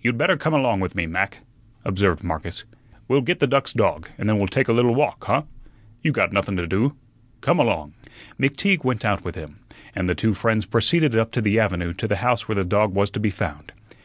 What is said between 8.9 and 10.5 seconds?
out with him, and the two